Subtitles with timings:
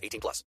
[0.00, 0.44] 18 plus.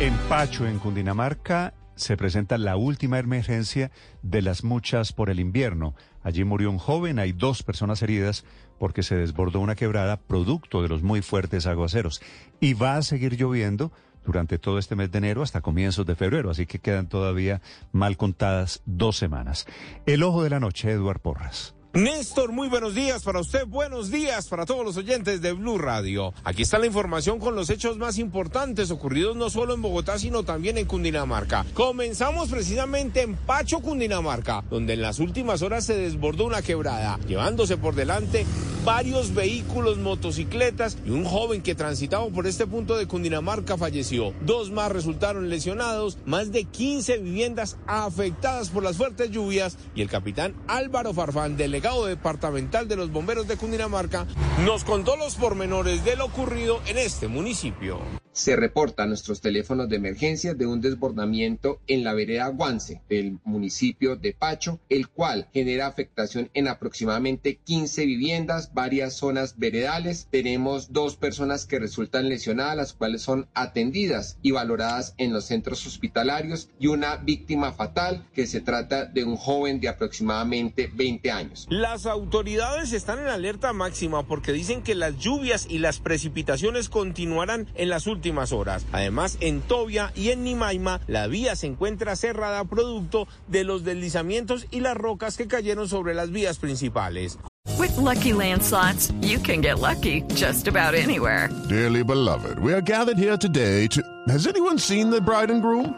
[0.00, 3.90] En Pacho, en Cundinamarca, se presenta la última emergencia
[4.22, 5.94] de las muchas por el invierno.
[6.22, 8.44] Allí murió un joven, hay dos personas heridas
[8.78, 12.22] porque se desbordó una quebrada producto de los muy fuertes aguaceros.
[12.60, 13.92] Y va a seguir lloviendo
[14.24, 17.60] durante todo este mes de enero hasta comienzos de febrero, así que quedan todavía
[17.92, 19.66] mal contadas dos semanas.
[20.06, 21.74] El ojo de la noche, Eduard Porras.
[21.92, 26.32] Néstor, muy buenos días para usted, buenos días para todos los oyentes de Blue Radio.
[26.44, 30.44] Aquí está la información con los hechos más importantes ocurridos no solo en Bogotá, sino
[30.44, 31.66] también en Cundinamarca.
[31.74, 37.76] Comenzamos precisamente en Pacho, Cundinamarca, donde en las últimas horas se desbordó una quebrada, llevándose
[37.76, 38.46] por delante
[38.84, 44.32] varios vehículos, motocicletas y un joven que transitaba por este punto de Cundinamarca falleció.
[44.40, 50.08] Dos más resultaron lesionados, más de 15 viviendas afectadas por las fuertes lluvias y el
[50.08, 54.26] capitán Álvaro Farfán, delegado departamental de los bomberos de Cundinamarca,
[54.64, 57.98] nos contó los pormenores de lo ocurrido en este municipio.
[58.32, 63.38] Se reporta a nuestros teléfonos de emergencia de un desbordamiento en la vereda Guance del
[63.42, 70.28] municipio de Pacho, el cual genera afectación en aproximadamente 15 viviendas, varias zonas veredales.
[70.30, 75.84] Tenemos dos personas que resultan lesionadas, las cuales son atendidas y valoradas en los centros
[75.84, 81.66] hospitalarios y una víctima fatal que se trata de un joven de aproximadamente 20 años.
[81.68, 87.66] Las autoridades están en alerta máxima porque dicen que las lluvias y las precipitaciones continuarán
[87.74, 88.84] en las últimas últimas horas.
[88.92, 94.66] Además, en Tobia y en Nimaima, la vía se encuentra cerrada producto de los deslizamientos
[94.70, 97.38] y las rocas que cayeron sobre las vías principales.
[97.78, 101.48] With lucky landslots, you can get lucky just about anywhere.
[101.68, 104.02] Dearly beloved, we are gathered here today to.
[104.28, 105.94] Has anyone seen the bride and groom?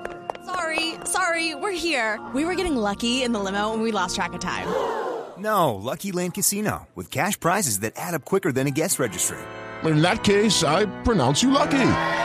[0.47, 2.21] Sorry, sorry, we're here.
[2.35, 4.69] We were getting lucky in the limo and we lost track of time.
[5.39, 9.39] No, Lucky Land Casino, with cash prizes that add up quicker than a guest registry
[9.91, 12.12] in that case, I pronounce you lucky.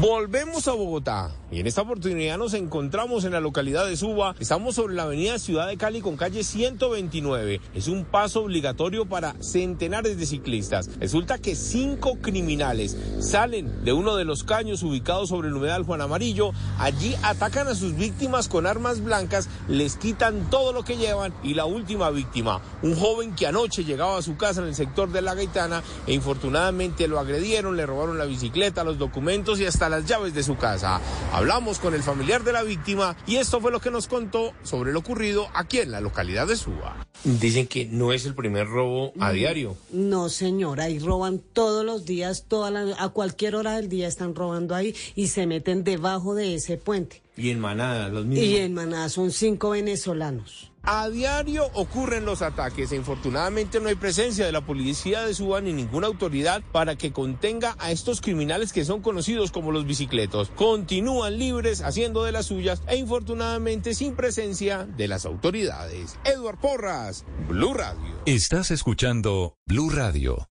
[0.00, 4.34] Volvemos a Bogotá y en esta oportunidad nos encontramos en la localidad de Suba.
[4.40, 7.60] Estamos sobre la avenida Ciudad de Cali con calle 129.
[7.74, 10.88] Es un paso obligatorio para centenares de ciclistas.
[10.98, 16.00] Resulta que cinco criminales salen de uno de los caños ubicados sobre el humedal Juan
[16.00, 16.52] Amarillo.
[16.78, 21.52] Allí atacan a sus víctimas con armas blancas, les quitan todo lo que llevan y
[21.52, 25.20] la última víctima, un joven que anoche llegaba a su casa en el sector de
[25.20, 30.06] La Gaitana e infortunadamente lo agredieron, le robaron la bicicleta, los documentos y hasta las
[30.06, 31.00] llaves de su casa.
[31.32, 34.92] Hablamos con el familiar de la víctima y esto fue lo que nos contó sobre
[34.92, 37.06] lo ocurrido aquí en la localidad de Suba.
[37.24, 39.76] Dicen que no es el primer robo a diario.
[39.92, 44.74] No, señora, ahí roban todos los días, toda a cualquier hora del día están robando
[44.74, 47.22] ahí y se meten debajo de ese puente.
[47.36, 48.44] Y en Manada, los mismos.
[48.44, 50.71] Y en Manada son cinco venezolanos.
[50.84, 55.60] A diario ocurren los ataques e infortunadamente no hay presencia de la policía de Suba
[55.60, 60.50] ni ninguna autoridad para que contenga a estos criminales que son conocidos como los bicicletos.
[60.56, 66.18] Continúan libres haciendo de las suyas e infortunadamente sin presencia de las autoridades.
[66.24, 68.20] Edward Porras, Blue Radio.
[68.26, 70.48] Estás escuchando Blue Radio.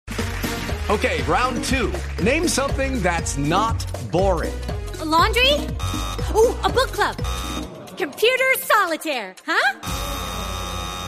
[0.89, 1.91] Okay, round two.
[2.23, 4.53] Name something that's not boring.
[5.03, 5.53] laundry?
[6.35, 7.17] Ooh, a book club.
[7.97, 10.00] Computer solitaire, huh?